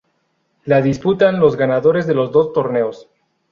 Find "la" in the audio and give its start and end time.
0.63-0.81